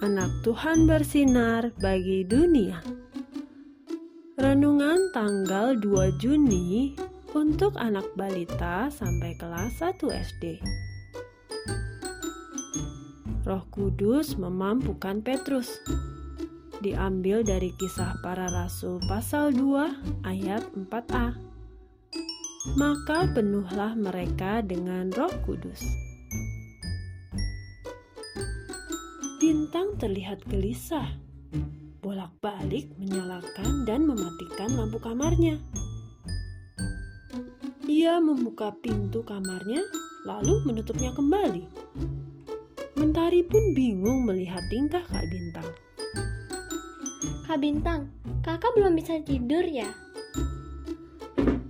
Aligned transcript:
anak 0.00 0.32
Tuhan 0.40 0.88
bersinar 0.88 1.76
bagi 1.76 2.24
dunia. 2.24 2.80
Renungan 4.40 5.12
tanggal 5.12 5.76
2 5.76 6.16
Juni 6.16 6.96
untuk 7.36 7.76
anak 7.76 8.08
balita 8.16 8.88
sampai 8.88 9.36
kelas 9.36 9.84
1 9.84 10.00
SD. 10.00 10.44
Roh 13.44 13.64
Kudus 13.68 14.40
memampukan 14.40 15.20
Petrus. 15.20 15.68
Diambil 16.80 17.44
dari 17.44 17.68
kisah 17.76 18.16
para 18.24 18.48
rasul 18.48 19.04
pasal 19.04 19.52
2 19.52 20.24
ayat 20.24 20.64
4a. 20.72 21.36
Maka 22.80 23.28
penuhlah 23.36 23.92
mereka 24.00 24.64
dengan 24.64 25.12
Roh 25.12 25.32
Kudus. 25.44 26.09
Bintang 29.50 29.98
terlihat 29.98 30.46
gelisah, 30.46 31.10
bolak-balik 32.06 32.86
menyalakan 33.02 33.82
dan 33.82 34.06
mematikan 34.06 34.70
lampu 34.78 35.02
kamarnya. 35.02 35.58
Ia 37.82 38.22
membuka 38.22 38.70
pintu 38.78 39.26
kamarnya, 39.26 39.82
lalu 40.22 40.54
menutupnya 40.70 41.10
kembali. 41.10 41.66
Mentari 42.94 43.42
pun 43.42 43.74
bingung 43.74 44.22
melihat 44.22 44.62
tingkah 44.70 45.02
Kak 45.02 45.26
Bintang. 45.26 45.68
Kak 47.50 47.58
Bintang, 47.58 48.06
kakak 48.46 48.70
belum 48.78 48.94
bisa 48.94 49.18
tidur 49.26 49.66
ya? 49.66 49.90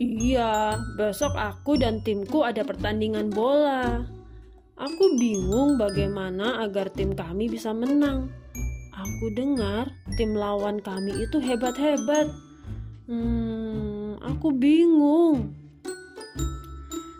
Iya, 0.00 0.80
besok 0.96 1.36
aku 1.36 1.76
dan 1.76 2.00
timku 2.00 2.40
ada 2.40 2.64
pertandingan 2.64 3.28
bola. 3.28 4.16
Aku 4.76 5.16
bingung 5.16 5.80
bagaimana 5.80 6.60
agar 6.60 6.92
tim 6.92 7.16
kami 7.16 7.48
bisa 7.48 7.72
menang. 7.72 8.28
Aku 8.92 9.32
dengar 9.32 9.88
tim 10.20 10.36
lawan 10.36 10.84
kami 10.84 11.16
itu 11.16 11.40
hebat-hebat. 11.40 12.28
Hmm, 13.08 14.20
aku 14.20 14.52
bingung. 14.52 15.56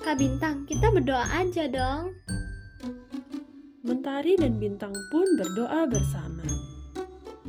Kak 0.00 0.16
Bintang, 0.16 0.64
kita 0.64 0.88
berdoa 0.96 1.28
aja 1.28 1.68
dong. 1.68 2.16
Mentari 3.84 4.32
dan 4.40 4.56
Bintang 4.56 4.96
pun 5.12 5.28
berdoa 5.36 5.84
bersama. 5.84 6.71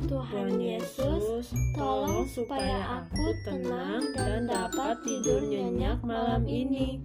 Tuhan 0.04 0.60
Yesus, 0.60 1.56
tolong 1.72 2.28
supaya 2.28 3.00
aku 3.00 3.32
tenang 3.48 4.04
dan 4.12 4.44
dapat 4.44 5.00
tidur 5.00 5.40
nyenyak 5.40 5.96
malam 6.04 6.44
ini. 6.44 7.00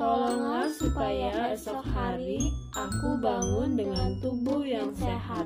Tolonglah 0.00 0.72
supaya 0.72 1.52
esok 1.52 1.84
hari 1.92 2.40
aku 2.72 3.20
bangun 3.20 3.76
dengan 3.76 4.16
tubuh 4.24 4.64
yang 4.64 4.88
sehat. 4.96 5.44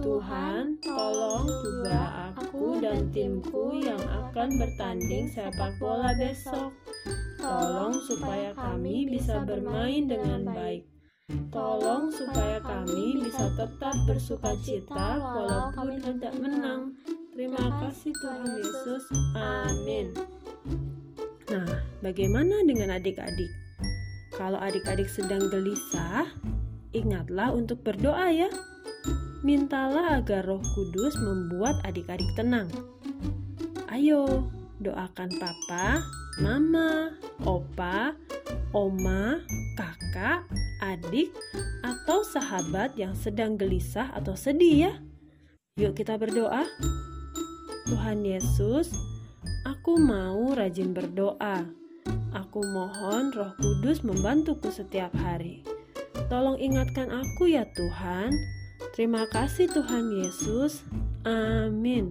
Tuhan, 0.00 0.80
tolong 0.80 1.44
juga 1.44 2.32
aku 2.32 2.80
dan 2.80 3.12
timku 3.12 3.84
yang 3.84 4.00
akan 4.00 4.48
bertanding 4.56 5.28
sepak 5.28 5.76
bola 5.76 6.16
besok. 6.16 6.72
Tolong 7.36 7.92
supaya 8.08 8.56
kami 8.56 9.12
bisa 9.12 9.44
bermain 9.44 10.08
dengan 10.08 10.40
baik. 10.48 10.88
Tolong 11.48 12.12
supaya 12.12 12.60
kami 12.60 12.83
tetap 13.64 13.96
bersuka 14.04 14.52
cita 14.60 15.16
walaupun 15.16 15.96
tidak 15.96 16.36
menang. 16.36 16.92
Terima 17.32 17.64
kasih 17.80 18.12
Tuhan 18.12 18.60
Yesus. 18.60 19.04
Amin. 19.40 20.12
Nah, 21.48 21.80
bagaimana 22.04 22.60
dengan 22.68 22.92
adik-adik? 22.92 23.48
Kalau 24.36 24.60
adik-adik 24.60 25.08
sedang 25.08 25.48
gelisah, 25.48 26.28
ingatlah 26.92 27.56
untuk 27.56 27.80
berdoa 27.80 28.28
ya. 28.28 28.52
Mintalah 29.40 30.20
agar 30.20 30.44
Roh 30.44 30.60
Kudus 30.76 31.16
membuat 31.16 31.80
adik-adik 31.88 32.28
tenang. 32.36 32.68
Ayo, 33.88 34.44
doakan 34.84 35.32
papa, 35.40 36.04
mama, 36.36 37.16
opa, 37.48 38.12
oma, 38.76 39.40
kakak, 39.72 40.44
adik, 40.84 41.32
atau 41.94 42.26
sahabat 42.26 42.98
yang 42.98 43.14
sedang 43.14 43.54
gelisah 43.54 44.10
atau 44.10 44.34
sedih 44.34 44.90
ya. 44.90 44.92
Yuk 45.78 45.94
kita 45.94 46.18
berdoa. 46.18 46.66
Tuhan 47.86 48.26
Yesus, 48.26 48.90
aku 49.62 50.02
mau 50.02 50.50
rajin 50.58 50.90
berdoa. 50.90 51.62
Aku 52.34 52.66
mohon 52.66 53.30
Roh 53.30 53.54
Kudus 53.62 54.02
membantuku 54.02 54.74
setiap 54.74 55.14
hari. 55.14 55.62
Tolong 56.26 56.58
ingatkan 56.58 57.14
aku 57.14 57.54
ya 57.54 57.62
Tuhan. 57.78 58.34
Terima 58.98 59.30
kasih 59.30 59.70
Tuhan 59.70 60.10
Yesus. 60.10 60.82
Amin. 61.22 62.10